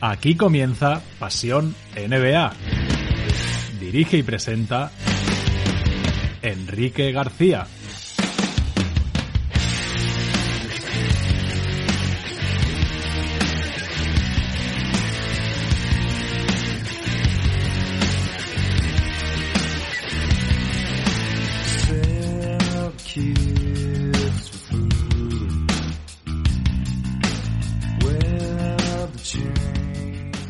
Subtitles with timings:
[0.00, 2.52] Aquí comienza Pasión NBA.
[3.80, 4.90] Dirige y presenta
[6.42, 7.66] Enrique García.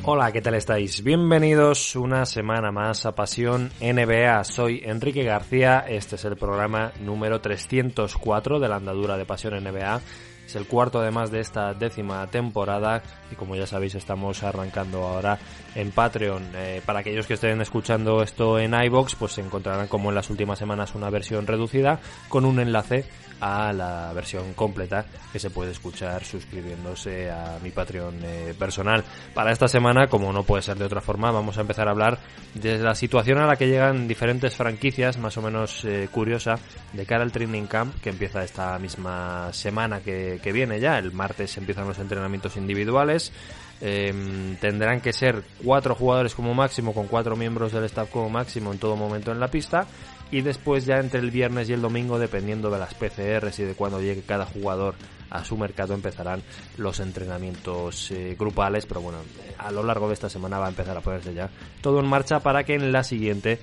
[0.09, 1.03] Hola, ¿qué tal estáis?
[1.03, 4.45] Bienvenidos una semana más a Pasión NBA.
[4.45, 10.01] Soy Enrique García, este es el programa número 304 de la andadura de Pasión NBA.
[10.47, 15.41] Es el cuarto además de esta décima temporada y como ya sabéis estamos arrancando ahora
[15.75, 16.53] en Patreon.
[16.55, 20.31] Eh, para aquellos que estén escuchando esto en iBox, pues se encontrarán como en las
[20.31, 21.99] últimas semanas una versión reducida
[22.29, 23.07] con un enlace
[23.41, 29.05] a la versión completa que se puede escuchar suscribiéndose a mi Patreon eh, personal.
[29.35, 32.19] Para esta semana, como no puede ser de otra forma, vamos a empezar a hablar
[32.55, 36.59] de la situación a la que llegan diferentes franquicias, más o menos eh, curiosa,
[36.93, 40.99] de cara al training camp que empieza esta misma semana que, que viene ya.
[40.99, 43.33] El martes empiezan los entrenamientos individuales.
[43.81, 48.73] Em, tendrán que ser cuatro jugadores como máximo, con cuatro miembros del staff como máximo
[48.73, 49.87] en todo momento en la pista.
[50.31, 53.75] Y después ya entre el viernes y el domingo, dependiendo de las PCRs y de
[53.75, 54.95] cuando llegue cada jugador
[55.31, 56.43] a su mercado, empezarán
[56.77, 59.19] los entrenamientos eh, grupales, pero bueno,
[59.59, 62.41] a lo largo de esta semana va a empezar a ponerse ya todo en marcha
[62.41, 63.59] para que en la siguiente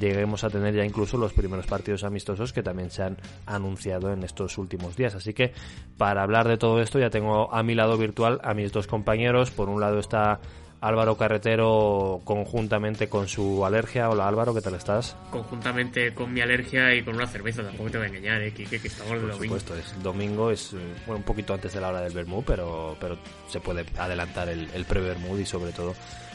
[0.00, 3.16] lleguemos a tener ya incluso los primeros partidos amistosos que también se han
[3.46, 5.14] anunciado en estos últimos días.
[5.14, 5.52] Así que
[5.96, 9.50] para hablar de todo esto ya tengo a mi lado virtual a mis dos compañeros.
[9.50, 10.40] Por un lado está
[10.84, 14.10] Álvaro Carretero conjuntamente con su alergia.
[14.10, 15.16] Hola Álvaro, ¿qué tal estás?
[15.30, 18.52] Conjuntamente con mi alergia y con una cerveza, tampoco te voy a engañar, ¿eh?
[18.52, 19.54] que, estamos el domingo.
[19.54, 20.76] Por supuesto, es domingo, es
[21.06, 23.16] un poquito antes de la hora del Bermú, pero, pero
[23.48, 25.94] se puede adelantar el, el pre-Bermú y sobre todo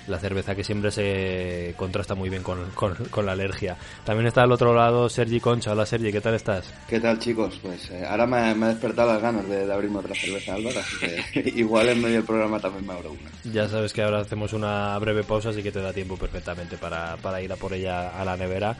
[0.09, 3.77] la cerveza que siempre se contrasta muy bien con, con, la alergia.
[4.03, 5.71] También está al otro lado Sergi Concha.
[5.71, 6.73] Hola Sergi, ¿qué tal estás?
[6.87, 7.59] ¿Qué tal chicos?
[7.61, 10.97] Pues eh, ahora me, me, ha despertado las ganas de, abrirme otra cerveza, Álvaro, así
[11.33, 13.29] que igual en medio del programa también me abro una.
[13.51, 17.17] Ya sabes que ahora hacemos una breve pausa, así que te da tiempo perfectamente para,
[17.17, 18.75] para ir a por ella a la nevera.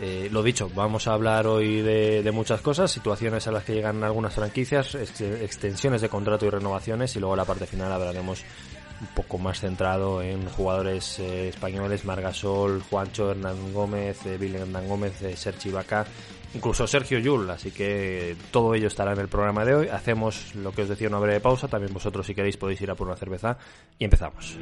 [0.00, 4.02] Eh, lo dicho, vamos a hablar hoy de, muchas cosas, situaciones a las que llegan
[4.02, 8.44] algunas franquicias, extensiones de contrato y renovaciones y luego la parte final hablaremos
[9.00, 15.20] un poco más centrado en jugadores eh, españoles, Margasol, Juancho, Hernán Gómez, eh, Hernán Gómez,
[15.22, 16.06] eh, Sergi Vaca,
[16.54, 19.88] incluso Sergio Yul, así que todo ello estará en el programa de hoy.
[19.88, 22.94] Hacemos lo que os decía una breve pausa, también vosotros si queréis podéis ir a
[22.94, 23.58] por una cerveza
[23.98, 24.56] y empezamos.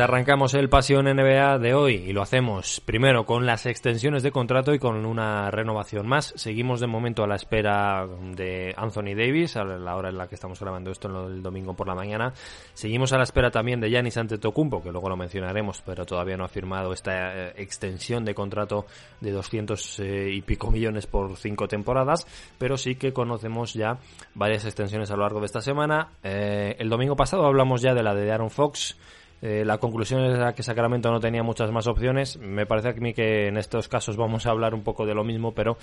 [0.00, 4.72] Arrancamos el Pasión NBA de hoy y lo hacemos primero con las extensiones de contrato
[4.72, 6.32] y con una renovación más.
[6.36, 10.34] Seguimos de momento a la espera de Anthony Davis, a la hora en la que
[10.34, 12.32] estamos grabando esto el domingo por la mañana.
[12.72, 16.44] Seguimos a la espera también de Giannis Antetokounmpo, que luego lo mencionaremos, pero todavía no
[16.44, 18.86] ha firmado esta eh, extensión de contrato
[19.20, 22.26] de 200 eh, y pico millones por cinco temporadas,
[22.58, 23.98] pero sí que conocemos ya
[24.34, 26.08] varias extensiones a lo largo de esta semana.
[26.22, 28.96] Eh, el domingo pasado hablamos ya de la de Aaron Fox,
[29.42, 32.38] eh, la conclusión era que Sacramento no tenía muchas más opciones.
[32.38, 35.24] Me parece a mí que en estos casos vamos a hablar un poco de lo
[35.24, 35.78] mismo, pero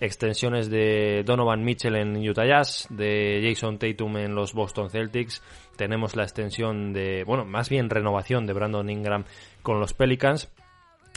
[0.00, 5.42] extensiones de Donovan Mitchell en Utah Jazz, de Jason Tatum en los Boston Celtics.
[5.76, 9.24] Tenemos la extensión de, bueno, más bien renovación de Brandon Ingram
[9.62, 10.50] con los Pelicans.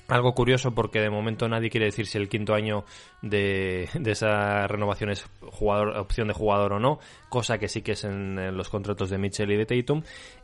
[0.07, 2.85] algo curioso porque de momento nadie quiere decir si el quinto año
[3.21, 6.99] de, de esa renovación es jugador, opción de jugador o no,
[7.29, 10.03] cosa que sí que es en, los contratos de Mitchell y de Tatum.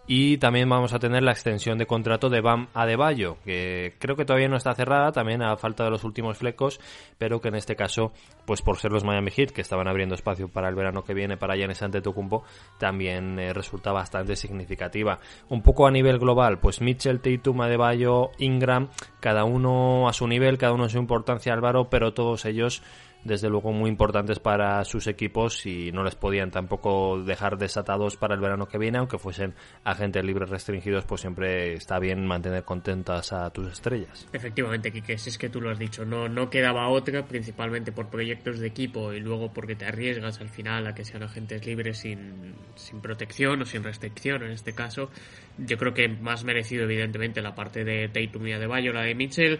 [0.09, 4.23] Y también vamos a tener la extensión de contrato de Bam Adebayo, que creo que
[4.23, 6.79] todavía no está cerrada, también a falta de los últimos flecos,
[7.17, 8.13] pero que en este caso,
[8.45, 11.35] pues por ser los Miami Heat, que estaban abriendo espacio para el verano que viene
[11.35, 12.45] para Giannis Antetokounmpo,
[12.77, 15.19] también eh, resulta bastante significativa.
[15.49, 18.87] Un poco a nivel global, pues Mitchell, Tatum, Adebayo, Ingram,
[19.19, 22.81] cada uno a su nivel, cada uno en su importancia, Álvaro, pero todos ellos
[23.27, 28.35] desde luego muy importantes para sus equipos y no les podían tampoco dejar desatados para
[28.35, 29.53] el verano que viene, aunque fuesen
[29.83, 34.27] agentes libres restringidos, pues siempre está bien mantener contentas a tus estrellas.
[34.33, 38.09] Efectivamente, Kike, si es que tú lo has dicho, no, no quedaba otra, principalmente por
[38.09, 41.99] proyectos de equipo y luego porque te arriesgas al final a que sean agentes libres
[41.99, 45.09] sin, sin protección o sin restricción en este caso.
[45.57, 49.15] Yo creo que más merecido evidentemente la parte de Tatum y de Bayo, la de
[49.15, 49.59] Mitchell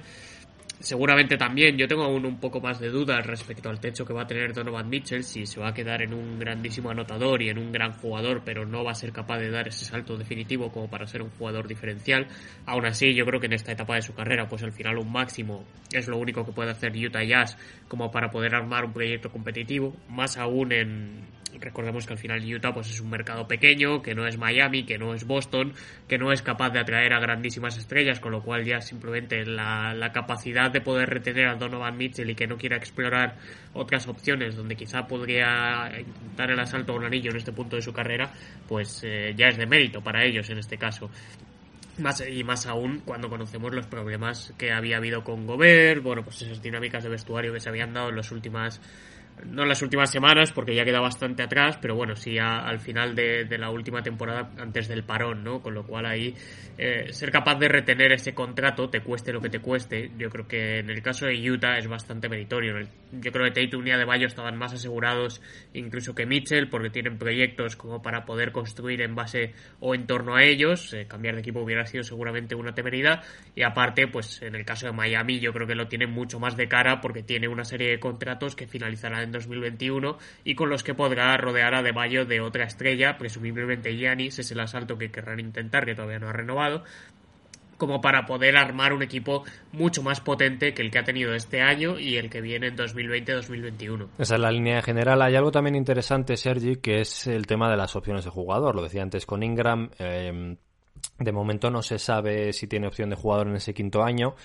[0.80, 4.24] seguramente también yo tengo aún un poco más de dudas respecto al techo que va
[4.24, 7.58] a tener Donovan Mitchell si se va a quedar en un grandísimo anotador y en
[7.58, 10.90] un gran jugador pero no va a ser capaz de dar ese salto definitivo como
[10.90, 12.28] para ser un jugador diferencial.
[12.66, 15.12] Aún así yo creo que en esta etapa de su carrera pues al final un
[15.12, 17.58] máximo es lo único que puede hacer Utah Jazz
[17.88, 22.74] como para poder armar un proyecto competitivo más aún en recordemos que al final Utah
[22.74, 25.74] pues es un mercado pequeño, que no es Miami, que no es Boston,
[26.08, 29.94] que no es capaz de atraer a grandísimas estrellas, con lo cual ya simplemente la,
[29.94, 33.38] la capacidad de poder retener a Donovan Mitchell y que no quiera explorar
[33.74, 35.92] otras opciones donde quizá podría
[36.36, 38.32] dar el asalto a un anillo en este punto de su carrera,
[38.68, 41.10] pues eh, ya es de mérito para ellos en este caso.
[42.00, 46.44] Más, y más aún cuando conocemos los problemas que había habido con Gobert, bueno, pues
[46.44, 48.80] esas dinámicas de vestuario que se habían dado en las últimas
[49.46, 53.16] no en las últimas semanas porque ya queda bastante atrás, pero bueno, sí al final
[53.16, 55.62] de, la última temporada antes del parón, ¿no?
[55.62, 56.34] Con lo cual ahí
[56.78, 60.48] eh, ser capaz de retener ese contrato, te cueste lo que te cueste, yo creo
[60.48, 62.76] que en el caso de Utah es bastante meritorio.
[63.12, 65.42] Yo creo que Tatum y Bayo estaban más asegurados
[65.74, 70.36] incluso que Mitchell porque tienen proyectos como para poder construir en base o en torno
[70.36, 70.94] a ellos.
[70.94, 73.24] Eh, cambiar de equipo hubiera sido seguramente una temeridad
[73.56, 76.58] y aparte, pues en el caso de Miami yo creo que lo tienen mucho más
[76.58, 80.84] de cara porque tiene una serie de contratos que finalizarán en 2021 y con los
[80.84, 85.12] que podrá rodear a De Bayo de otra estrella, presumiblemente Giannis es el asalto que
[85.12, 86.84] querrán intentar, que todavía no ha renovado,
[87.78, 91.62] como para poder armar un equipo mucho más potente que el que ha tenido este
[91.62, 94.08] año y el que viene en 2020-2021.
[94.18, 95.22] Esa es la línea general.
[95.22, 98.76] Hay algo también interesante, Sergi, que es el tema de las opciones de jugador.
[98.76, 99.92] Lo decía antes con Ingram.
[100.00, 100.58] Eh,
[101.18, 104.36] de momento no se sabe si tiene opción de jugador en ese quinto año.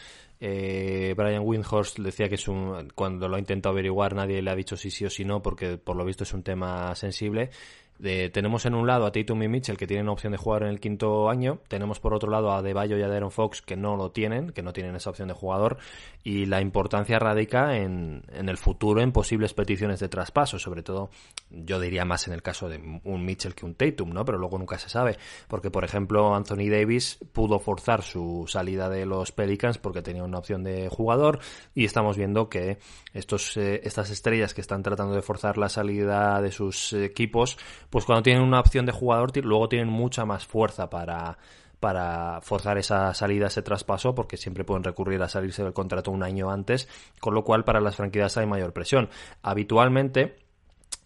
[0.44, 4.56] Eh, Brian Windhorst decía que es un, cuando lo ha intentado averiguar nadie le ha
[4.56, 7.50] dicho si sí o si no porque por lo visto es un tema sensible
[7.98, 10.80] tenemos en un lado a Tatum y Mitchell que tienen opción de jugar en el
[10.80, 14.10] quinto año, tenemos por otro lado a Debayo y a Darren Fox que no lo
[14.10, 15.78] tienen, que no tienen esa opción de jugador,
[16.24, 21.10] y la importancia radica en, en el futuro en posibles peticiones de traspaso, sobre todo
[21.50, 24.24] yo diría más en el caso de un Mitchell que un Tatum, ¿no?
[24.24, 25.18] Pero luego nunca se sabe,
[25.48, 30.38] porque por ejemplo Anthony Davis pudo forzar su salida de los Pelicans porque tenía una
[30.38, 31.40] opción de jugador.
[31.74, 32.78] Y estamos viendo que
[33.12, 37.58] estos, eh, estas estrellas que están tratando de forzar la salida de sus equipos
[37.92, 41.36] pues cuando tienen una opción de jugador, luego tienen mucha más fuerza para,
[41.78, 46.22] para forzar esa salida, ese traspaso, porque siempre pueden recurrir a salirse del contrato un
[46.22, 46.88] año antes,
[47.20, 49.10] con lo cual para las franquicias hay mayor presión.
[49.42, 50.36] Habitualmente,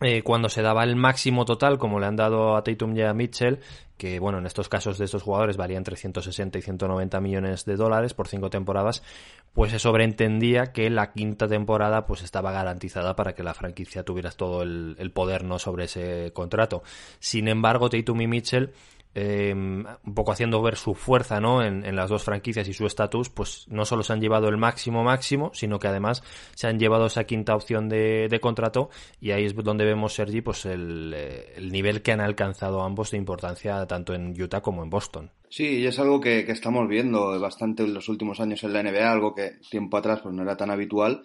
[0.00, 3.14] eh, cuando se daba el máximo total, como le han dado a Tatum y a
[3.14, 3.60] Mitchell,
[3.96, 7.76] que bueno, en estos casos de estos jugadores valían entre 160 y 190 millones de
[7.76, 9.02] dólares por cinco temporadas,
[9.54, 14.30] pues se sobreentendía que la quinta temporada pues estaba garantizada para que la franquicia tuviera
[14.30, 16.82] todo el, el poder no sobre ese contrato.
[17.18, 18.74] Sin embargo, Tatum y Mitchell
[19.18, 21.64] Em, un poco haciendo ver su fuerza ¿no?
[21.64, 25.02] En, las dos franquicias y su estatus, pues no solo se han llevado el máximo
[25.04, 26.22] máximo, sino que además
[26.54, 30.66] se han llevado esa quinta opción de, contrato y ahí es donde vemos, Sergi, pues
[30.66, 34.90] el, eh, el, nivel que han alcanzado ambos de importancia tanto en Utah como en
[34.90, 35.30] Boston.
[35.48, 38.82] Sí, y es algo que, que estamos viendo bastante en los últimos años en la
[38.82, 41.24] NBA, algo que tiempo atrás pues no era tan habitual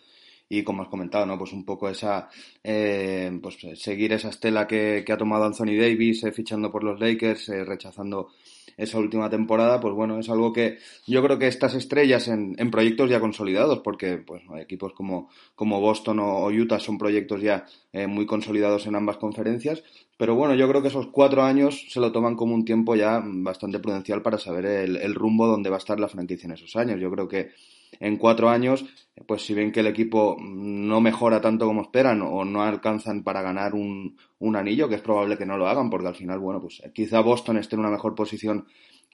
[0.52, 1.38] y como has comentado, ¿no?
[1.38, 2.28] Pues un poco esa,
[2.62, 7.00] eh, pues seguir esa estela que, que, ha tomado Anthony Davis eh, fichando por los
[7.00, 8.28] Lakers, eh, rechazando
[8.76, 10.78] esa última temporada, pues bueno, es algo que
[11.08, 15.80] yo creo que estas estrellas en, en proyectos ya consolidados, porque pues equipos como, como
[15.80, 17.66] Boston o, Utah son proyectos ya
[18.08, 19.84] muy consolidados en ambas conferencias,
[20.18, 23.22] pero bueno, yo creo que esos cuatro años se lo toman como un tiempo ya
[23.24, 27.00] bastante prudencial para saber el rumbo donde va a estar la franquicia en esos años.
[27.00, 27.52] Yo creo que
[28.00, 28.86] en cuatro años,
[29.28, 33.42] pues si ven que el equipo no mejora tanto como esperan o no alcanzan para
[33.42, 36.62] ganar un, un anillo, que es probable que no lo hagan, porque al final, bueno,
[36.62, 38.66] pues quizá Boston esté en una mejor posición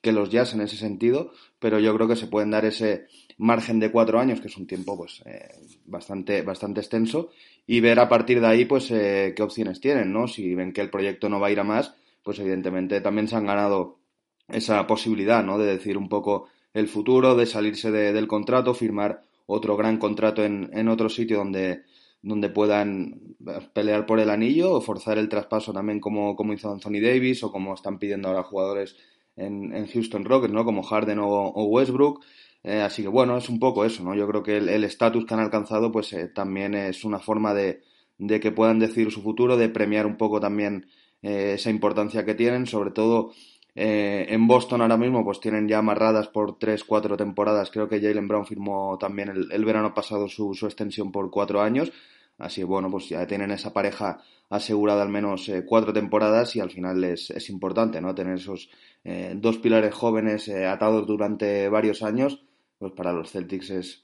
[0.01, 3.07] que los Jazz en ese sentido, pero yo creo que se pueden dar ese
[3.37, 5.49] margen de cuatro años, que es un tiempo pues eh,
[5.85, 7.31] bastante, bastante extenso,
[7.65, 10.27] y ver a partir de ahí pues eh, qué opciones tienen, ¿no?
[10.27, 13.35] Si ven que el proyecto no va a ir a más, pues evidentemente también se
[13.35, 13.99] han ganado
[14.47, 15.57] esa posibilidad, ¿no?
[15.57, 20.69] De decir un poco el futuro, de salirse del contrato, firmar otro gran contrato en,
[20.73, 21.83] en otro sitio donde,
[22.21, 23.35] donde puedan
[23.73, 27.51] pelear por el anillo o forzar el traspaso también como, como hizo Anthony Davis o
[27.51, 28.95] como están pidiendo ahora jugadores
[29.35, 30.65] en, en Houston Rockets, ¿no?
[30.65, 32.23] Como Harden o, Westbrook.
[32.63, 34.13] Eh, así que bueno, es un poco eso, ¿no?
[34.13, 37.81] Yo creo que el estatus que han alcanzado pues eh, también es una forma de,
[38.19, 40.87] de, que puedan decidir su futuro, de premiar un poco también
[41.23, 43.31] eh, esa importancia que tienen, sobre todo
[43.79, 48.27] en Boston ahora mismo pues tienen ya amarradas por tres, cuatro temporadas, creo que Jalen
[48.27, 51.91] Brown firmó también el, verano pasado su, extensión por cuatro años,
[52.39, 54.19] así bueno, pues ya tienen esa pareja
[54.49, 58.15] asegurada al menos cuatro temporadas y al final es, es importante, ¿no?
[58.15, 58.69] Tener esos
[59.03, 62.43] eh, dos pilares jóvenes eh, atados durante varios años,
[62.77, 64.03] pues para los Celtics es,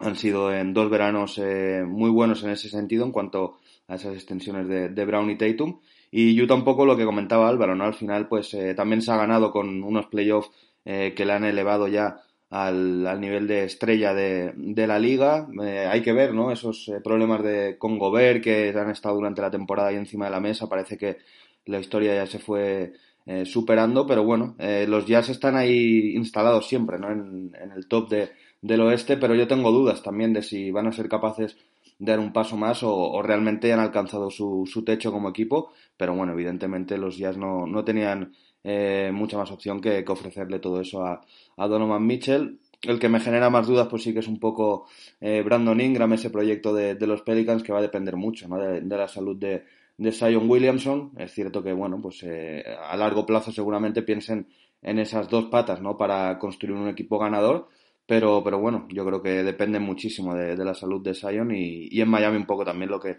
[0.00, 3.58] han sido en dos veranos eh, muy buenos en ese sentido en cuanto
[3.88, 5.80] a esas extensiones de, Brown y Tatum.
[6.10, 7.84] Y yo tampoco lo que comentaba Álvaro, ¿no?
[7.84, 10.50] Al final, pues también se ha ganado con unos playoffs
[10.84, 15.46] que le han elevado ya al, al nivel de estrella de, de la liga.
[15.90, 16.50] hay que ver, ¿no?
[16.50, 20.40] Esos problemas de con Gobert que han estado durante la temporada ahí encima de la
[20.40, 20.68] mesa.
[20.68, 21.18] Parece que
[21.66, 22.94] la historia ya se fue
[23.30, 27.10] eh, superando, pero bueno, eh, los Jazz están ahí instalados siempre, ¿no?
[27.12, 28.30] En, el top de,
[28.62, 31.58] del oeste, pero yo tengo dudas también de si van a ser capaces
[31.98, 36.32] dar un paso más o, realmente han alcanzado su, su, techo como equipo, pero bueno,
[36.32, 38.32] evidentemente los Jazz no, no tenían
[38.64, 41.20] eh, mucha más opción que, ofrecerle todo eso a,
[41.56, 42.60] Donovan Mitchell.
[42.80, 44.86] El que me genera más dudas, pues sí que es un poco
[45.20, 48.56] Brandon Ingram, ese proyecto de, de, los Pelicans, que va a depender mucho ¿no?
[48.56, 49.64] de la salud de,
[49.98, 51.12] de Sion Williamson.
[51.18, 54.48] Es cierto que, bueno, pues eh, a largo plazo seguramente piensen
[54.80, 55.98] en esas dos patas, ¿no?
[55.98, 57.68] Para construir un equipo ganador.
[58.08, 62.00] Pero, pero bueno, yo creo que depende muchísimo de, la salud de Sion y, y,
[62.00, 63.18] en Miami un poco también lo que,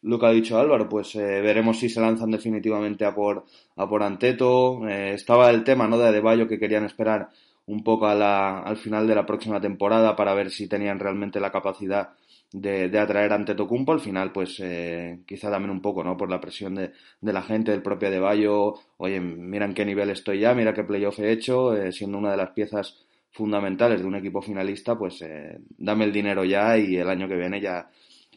[0.00, 0.88] lo que ha dicho Álvaro.
[0.88, 3.44] Pues eh, veremos si se lanzan definitivamente a por,
[3.76, 4.88] a por Anteto.
[4.88, 5.98] Eh, estaba el tema, ¿no?
[5.98, 7.28] De Adebayo que querían esperar
[7.66, 11.38] un poco a la, al final de la próxima temporada para ver si tenían realmente
[11.38, 12.14] la capacidad
[12.52, 13.92] de, de atraer ante Tocumpo.
[13.92, 16.16] Al final, pues eh, quizá también un poco, ¿no?
[16.16, 18.76] Por la presión de, de la gente, del propio Adebayo.
[18.96, 22.30] Oye, mira en qué nivel estoy ya, mira qué playoff he hecho, eh, siendo una
[22.30, 26.96] de las piezas fundamentales de un equipo finalista, pues eh, dame el dinero ya y
[26.96, 27.90] el año que viene ya,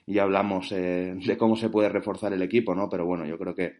[0.08, 2.90] ya hablamos eh, de cómo se puede reforzar el equipo, ¿no?
[2.90, 3.80] Pero bueno, yo creo que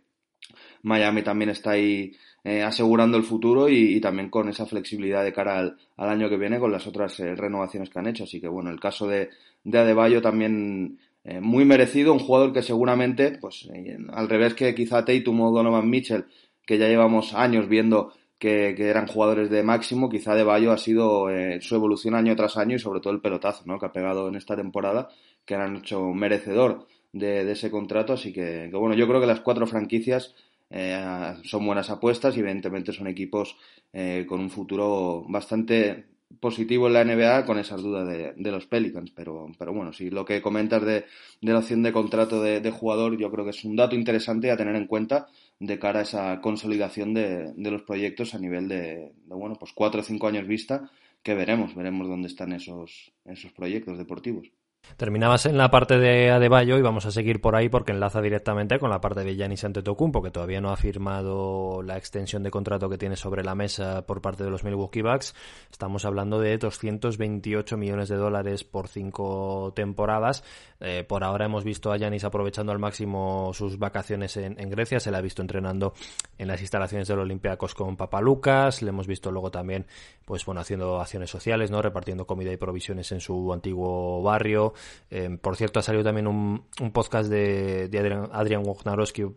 [0.84, 2.12] Miami también está ahí
[2.44, 6.60] eh, asegurando el futuro y, también con esa flexibilidad de cara al, año que viene
[6.60, 8.24] con las otras eh, renovaciones que han hecho.
[8.24, 9.30] Así que bueno, el caso de,
[9.64, 11.00] de Adebayo también
[11.42, 13.68] muy merecido, un jugador que seguramente, pues
[14.14, 16.26] al revés que quizá Tatum o Donovan Mitchell,
[16.68, 21.28] que ya llevamos años viendo que, eran jugadores de máximo, quizá Adebayo ha sido
[21.62, 23.80] su evolución año tras año y sobre todo el pelotazo ¿no?
[23.80, 25.10] que ha pegado en esta temporada,
[25.46, 28.14] que han hecho merecedor de, ese contrato.
[28.14, 30.36] Así que, bueno, yo creo que las cuatro franquicias
[30.70, 33.58] eh, son buenas apuestas y evidentemente son equipos
[33.94, 36.06] eh, con un futuro bastante
[36.40, 39.12] positivo en la NBA con esas dudas de, los Pelicans.
[39.12, 41.06] Pero, pero bueno, si lo que comentas de,
[41.42, 44.76] la opción de contrato de, jugador, yo creo que es un dato interesante a tener
[44.76, 45.28] en cuenta
[45.60, 50.04] de cara a esa consolidación de, los proyectos a nivel de, bueno, pues cuatro o
[50.04, 50.92] cinco años vista,
[51.24, 54.52] que veremos, veremos dónde están esos, esos proyectos deportivos.
[54.98, 58.80] Terminabas en la parte de Adebayo y vamos a seguir por ahí porque enlaza directamente
[58.80, 62.88] con la parte de Giannis Antetokounmpo que todavía no ha firmado la extensión de contrato
[62.88, 65.36] que tiene sobre la mesa por parte de los Milwaukee Bucks.
[65.70, 70.44] Estamos hablando de 228 millones de dólares por cinco temporadas.
[70.80, 75.00] Eh, por ahora hemos visto a Giannis aprovechando al máximo sus vacaciones en, Grecia.
[75.00, 75.94] Se le ha visto entrenando
[76.38, 78.82] en las instalaciones del Olympiacos con Lucas.
[78.82, 79.86] Le hemos visto luego también,
[80.26, 81.82] pues bueno, haciendo acciones sociales, ¿no?
[81.82, 84.74] Repartiendo comida y provisiones en su antiguo barrio.
[85.10, 88.64] Eh, por cierto, ha salido también un, podcast de, Adrian, Adrian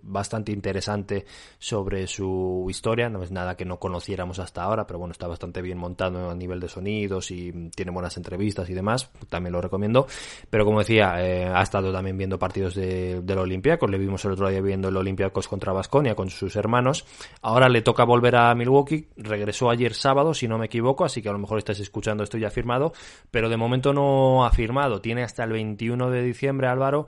[0.02, 1.24] bastante interesante
[1.58, 3.08] sobre su historia.
[3.08, 6.34] No es nada que no conociéramos hasta ahora, pero bueno, está bastante bien montado a
[6.34, 9.10] nivel de sonidos y tiene buenas entrevistas y demás.
[9.28, 10.06] También lo recomiendo.
[10.50, 13.90] Pero como decía, eh, ha estado también viendo partidos de, del Olympiacos.
[13.90, 17.04] Le vimos el otro día viendo el Olympiacos contra Basconia con sus hermanos.
[17.42, 19.08] Ahora le toca volver a Milwaukee.
[19.16, 22.38] Regresó ayer sábado, si no me equivoco, así que a lo mejor estáis escuchando esto
[22.38, 22.92] ya firmado.
[23.30, 25.00] Pero de momento no ha firmado.
[25.00, 27.06] Tiene hasta el 21 de diciembre, Álvaro,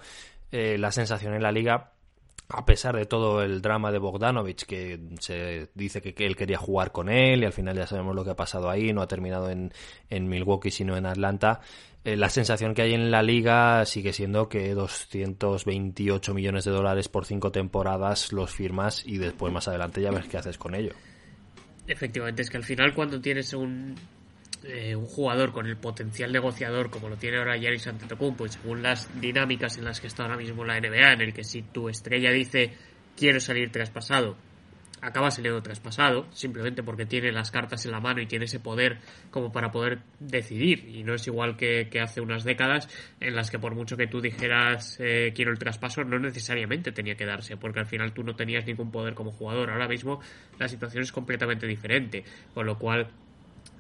[0.52, 1.92] eh, la sensación en la liga
[2.52, 6.92] a pesar de todo el drama de Bogdanovich, que se dice que, él quería jugar
[6.92, 9.50] con él y al final ya sabemos lo que ha pasado ahí, no ha terminado
[9.50, 9.72] en,
[10.10, 11.60] Milwaukee sino en Atlanta,
[12.04, 17.08] eh, la sensación que hay en la liga sigue siendo que 228 millones de dólares
[17.08, 20.92] por cinco temporadas los firmas y después más adelante ya ves qué haces con ello.
[21.86, 23.94] efectivamente, es que al final cuando tienes un,
[24.64, 28.82] eh, un jugador con el potencial negociador como lo tiene ahora Giannis Antetokounmpo y según
[28.82, 31.88] las dinámicas en las que está ahora mismo la NBA, en el que si tu
[31.88, 32.72] estrella dice
[33.16, 34.36] quiero salir traspasado,
[35.02, 38.98] acaba saliendo traspasado, simplemente porque tiene las cartas en la mano y tiene ese poder
[39.30, 40.88] como para poder decidir.
[40.88, 42.88] Y no es igual que, hace unas décadas
[43.20, 47.14] en las que por mucho que tú dijeras eh, quiero el traspaso, no necesariamente tenía
[47.14, 49.70] que darse, porque al final tú no tenías ningún poder como jugador.
[49.70, 50.20] Ahora mismo
[50.58, 52.24] la situación es completamente diferente,
[52.54, 53.08] con lo cual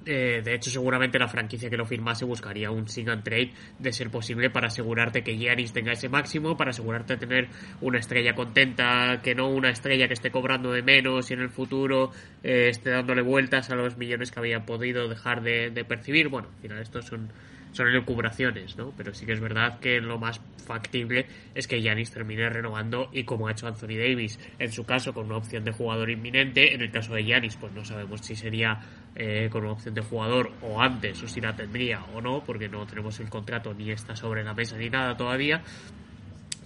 [0.06, 3.92] eh, de hecho, seguramente la franquicia que lo firmase buscaría un sing and trade de
[3.92, 7.48] ser posible para asegurarte que Giannis tenga ese máximo, para asegurarte de tener
[7.80, 11.50] una estrella contenta, que no una estrella que esté cobrando de menos y en el
[11.50, 12.10] futuro
[12.42, 16.28] eh, esté dándole vueltas a los millones que había podido dejar de, de percibir.
[16.28, 17.30] Bueno, al final, estos son
[17.72, 18.92] son elucubraciones, ¿no?
[18.96, 23.24] Pero sí que es verdad que lo más factible es que Yanis termine renovando y
[23.24, 26.80] como ha hecho Anthony Davis, en su caso con una opción de jugador inminente, en
[26.80, 28.80] el caso de Yanis pues no sabemos si sería
[29.16, 32.68] eh, con una opción de jugador o antes o si la tendría o no, porque
[32.68, 35.62] no tenemos el contrato ni está sobre la mesa ni nada todavía,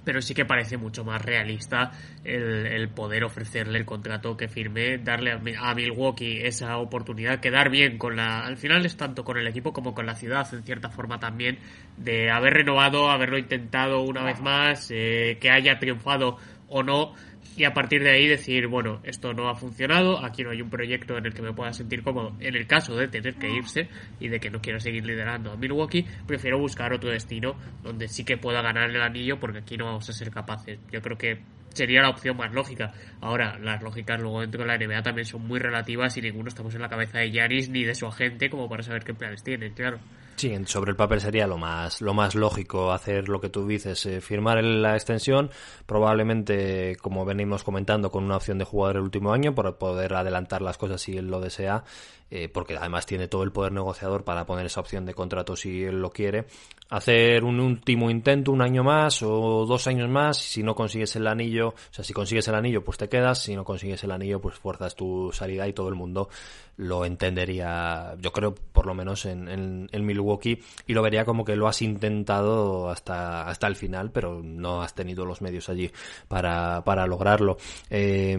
[0.04, 1.92] pero sí que parece mucho más realista
[2.24, 8.16] el, poder ofrecerle el contrato que firme, darle a, Milwaukee esa oportunidad, quedar bien con
[8.16, 8.40] la...
[8.40, 11.58] Al final es tanto con el equipo como con la ciudad, en cierta forma también,
[11.96, 16.38] de haber renovado, haberlo intentado una vez más, eh, que haya triunfado
[16.76, 17.14] o no,
[17.56, 20.70] y a partir de ahí decir, bueno, esto no ha funcionado, aquí no hay un
[20.70, 22.34] proyecto en el que me pueda sentir cómodo.
[22.40, 23.88] En el caso de tener que irse
[24.18, 27.54] y de que no quiera seguir liderando a Milwaukee, prefiero buscar otro destino
[27.84, 30.80] donde sí que pueda ganar el anillo porque aquí no vamos a ser capaces.
[30.90, 32.92] Yo creo que sería la opción más lógica.
[33.20, 36.74] Ahora, las lógicas luego dentro de la NBA también son muy relativas y ninguno estamos
[36.74, 39.74] en la cabeza de Yaris ni de su agente como para saber qué planes tienen,
[39.74, 40.00] claro.
[40.36, 44.04] Sí, sobre el papel sería lo más, lo más lógico hacer lo que tú dices,
[44.06, 45.50] eh, firmar la extensión,
[45.86, 50.60] probablemente, como venimos comentando, con una opción de jugador el último año para poder adelantar
[50.60, 51.84] las cosas si él lo desea,
[52.30, 55.84] eh, porque además tiene todo el poder negociador para poner esa opción de contrato si
[55.84, 56.46] él lo quiere.
[56.90, 61.26] Hacer un último intento, un año más o dos años más, si no consigues el
[61.26, 64.40] anillo, o sea, si consigues el anillo, pues te quedas, si no consigues el anillo,
[64.40, 66.28] pues fuerzas tu salida y todo el mundo
[66.76, 71.54] lo entendería, yo creo, por lo menos en, en, Milwaukee, y lo vería como que
[71.54, 75.90] lo has intentado hasta, hasta el final, pero no has tenido los medios allí
[76.26, 77.56] para, para lograrlo.
[77.90, 78.36] Eh,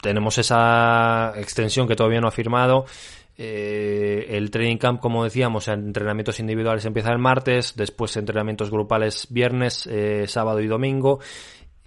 [0.00, 2.86] tenemos esa extensión que todavía no ha firmado.
[3.40, 9.86] Eh, el training camp, como decíamos, entrenamientos individuales empieza el martes, después entrenamientos grupales viernes,
[9.86, 11.20] eh, sábado y domingo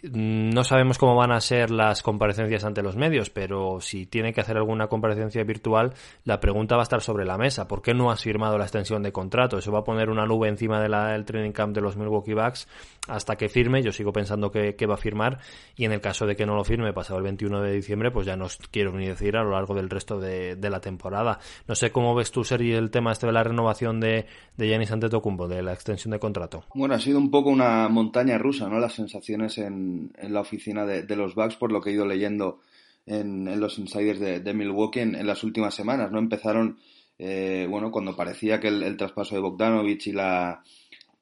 [0.04, 4.42] no sabemos cómo van a ser las comparecencias ante los medios, pero si tiene que
[4.42, 7.68] hacer alguna comparecencia virtual, la pregunta va a estar sobre la mesa.
[7.68, 9.58] ¿Por qué no has firmado la extensión de contrato?
[9.58, 12.68] Eso va a poner una nube encima de del training camp de los Milwaukee Bucks
[13.08, 13.82] hasta que firme.
[13.82, 15.40] Yo sigo pensando que, va a firmar
[15.76, 18.26] y en el caso de que no lo firme pasado el 21 de diciembre, pues
[18.26, 21.40] ya no quiero ni decir a lo largo del resto de, la temporada.
[21.68, 24.26] No sé cómo ves tú, Sergi, el tema este de la renovación de,
[24.58, 26.64] de Giannis Antetokounmpo, de la extensión de contrato.
[26.74, 28.80] Bueno, ha sido un poco una montaña rusa, ¿no?
[28.80, 32.60] Las sensaciones en en, la oficina de, los Bucks, por lo que he ido leyendo
[33.06, 36.12] en, los insiders de, Milwaukee en, las últimas semanas.
[36.12, 36.20] ¿no?
[36.20, 36.78] Empezaron,
[37.18, 40.64] eh, bueno, cuando parecía que el, traspaso de Bogdanovich y la,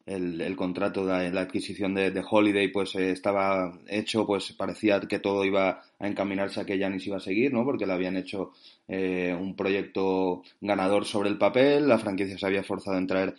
[0.05, 5.45] el, contrato de la adquisición de, Holiday pues eh, estaba hecho, pues parecía que todo
[5.45, 7.63] iba a encaminarse a que Yanis iba a seguir, ¿no?
[7.63, 8.51] Porque le habían hecho
[8.87, 13.35] eh, un proyecto ganador sobre el papel, la franquicia se había esforzado en traer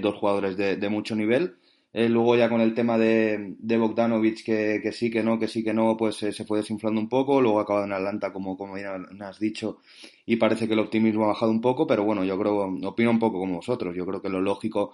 [0.00, 1.56] dos jugadores de mucho nivel
[1.96, 5.46] eh, luego ya con el tema de, de Bogdanovich, que, que, sí, que no, que
[5.46, 7.40] sí, que no, pues eh, se fue desinflando un poco.
[7.40, 9.78] Luego ha acabado en Atlanta, como, como bien has dicho,
[10.26, 13.20] y parece que el optimismo ha bajado un poco, pero bueno, yo creo, opino un
[13.20, 13.94] poco como vosotros.
[13.94, 14.92] Yo creo que lo lógico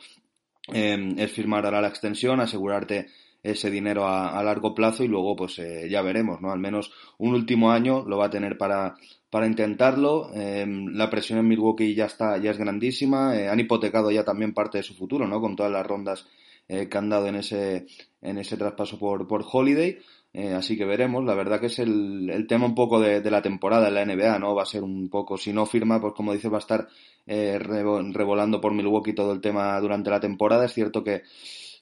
[0.69, 3.07] em, es firmar ahora la extensión, asegurarte
[3.43, 6.53] ese dinero a, largo plazo y luego pues eh, ya veremos, ¿no?
[6.53, 8.97] Al menos un último año lo va a tener para,
[9.31, 10.31] para intentarlo.
[10.35, 13.33] Em, la presión en Milwaukee ya está, ya es grandísima.
[13.51, 15.41] han hipotecado ya también parte de su futuro, ¿no?
[15.41, 16.27] Con todas las rondas
[16.73, 17.87] eh, que han dado en ese,
[18.23, 19.99] en ese traspaso por, por Holiday.
[20.33, 21.25] Eh, así que veremos.
[21.25, 24.05] La verdad que es el, el tema un poco de, de, la temporada en la
[24.05, 24.55] NBA, ¿no?
[24.55, 26.87] Va a ser un poco, si no firma, pues como dices, va a estar
[27.27, 30.67] eh, revolando por Milwaukee todo el tema durante la temporada.
[30.67, 31.23] Es cierto que,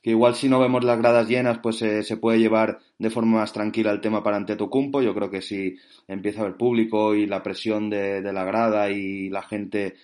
[0.02, 3.52] que igual si no vemos las gradas llenas, pues se puede llevar de forma más
[3.52, 5.02] tranquila el tema para Antetokounmpo.
[5.02, 8.88] Yo creo que si empieza a haber público y la presión de, de la grada
[8.90, 9.96] y la gente,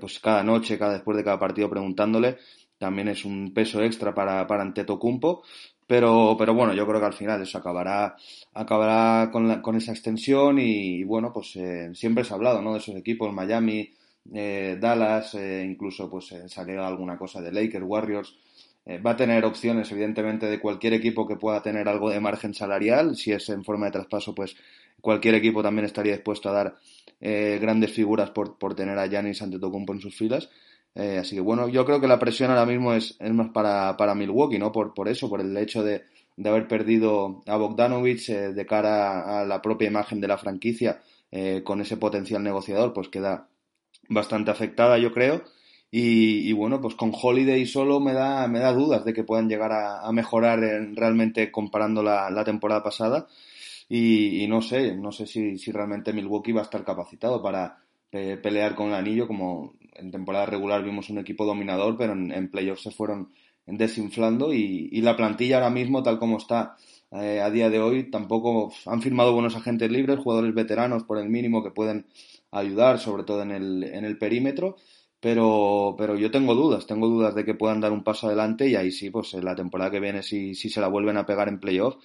[0.00, 2.38] pues cada noche, cada después de cada partido preguntándole,
[2.82, 5.44] también es un peso extra para, para Antetokounmpo,
[5.86, 8.16] pero, pero bueno, yo creo que al final eso acabará,
[8.54, 12.72] acabará con, con esa extensión y, bueno, pues eh, siempre se ha hablado, ¿no?
[12.72, 13.88] De esos equipos, Miami,
[14.34, 18.36] eh, Dallas, eh, incluso pues salió alguna cosa de Lakers, Warriors,
[19.06, 23.14] va a tener opciones, evidentemente, de cualquier equipo que pueda tener algo de margen salarial.
[23.14, 24.56] Si es en forma de traspaso, pues
[25.00, 26.76] cualquier equipo también estaría dispuesto a dar
[27.20, 30.50] eh, grandes figuras por, por tener a Giannis Antetokounmpo en sus filas.
[30.94, 33.96] Eh, así que bueno, yo creo que la presión ahora mismo es, es más para,
[33.96, 34.72] para Milwaukee, ¿no?
[34.72, 36.02] Por, por eso, por el hecho de,
[36.36, 41.02] de haber perdido a Bogdanovich eh, de cara a la propia imagen de la franquicia
[41.64, 43.48] con ese potencial negociador, pues queda
[44.10, 45.42] bastante afectada, yo creo.
[45.90, 49.72] Y, bueno, pues con Holiday solo me da, me da dudas de que puedan llegar
[49.72, 53.28] a, mejorar realmente comparando la, la temporada pasada.
[53.88, 57.78] Y, no sé, no sé si, si, realmente Milwaukee va a estar capacitado para
[58.10, 62.82] pelear con el anillo, como en temporada regular vimos un equipo dominador, pero en, playoffs
[62.82, 63.32] se fueron
[63.66, 66.76] desinflando y, y, la plantilla ahora mismo, tal como está
[67.12, 71.28] eh, a día de hoy, tampoco han firmado buenos agentes libres, jugadores veteranos por el
[71.28, 72.06] mínimo que pueden
[72.50, 74.76] ayudar, sobre todo en el, en el perímetro.
[75.20, 78.74] Pero, pero yo tengo dudas, tengo dudas de que puedan dar un paso adelante y
[78.74, 81.48] ahí sí, pues en la temporada que viene, si, si se la vuelven a pegar
[81.48, 81.96] en playoff,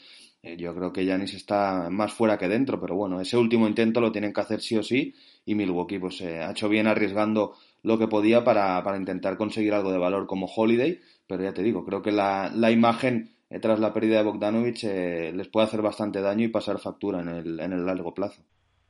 [0.43, 4.01] eh, yo creo que Yanis está más fuera que dentro, pero bueno, ese último intento
[4.01, 7.55] lo tienen que hacer sí o sí y Milwaukee pues eh, ha hecho bien arriesgando
[7.83, 11.63] lo que podía para, para, intentar conseguir algo de valor como Holiday, pero ya te
[11.63, 15.81] digo, creo que la, la imagen eh, tras la pérdida de Bogdanovich les puede hacer
[15.81, 18.41] bastante daño y pasar factura en el, en el largo plazo.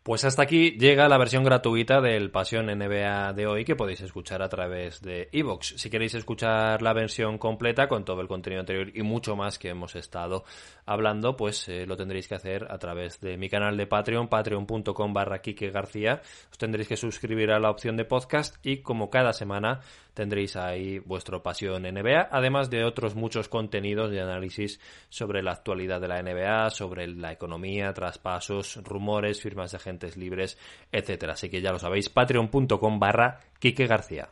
[0.07, 4.41] Pues hasta aquí llega la versión gratuita del Pasión NBA de hoy que podéis escuchar
[4.41, 5.73] a través de Evox.
[5.75, 9.67] Si queréis escuchar la versión completa con todo el contenido anterior y mucho más que
[9.67, 10.45] hemos estado
[10.85, 15.13] hablando, pues eh, lo tendréis que hacer a través de mi canal de Patreon, patreon.com
[15.13, 16.21] barra García.
[16.49, 19.81] Os tendréis que suscribir a la opción de podcast y como cada semana
[20.17, 26.01] tendréis ahí vuestro Pasión NBA, además de otros muchos contenidos de análisis sobre la actualidad
[26.01, 30.57] de la NBA, sobre la economía, traspasos, rumores, firmas de agentes libres,
[30.91, 31.33] etcétera.
[31.33, 34.29] Así que ya lo sabéis, patreon.com barra Quique García.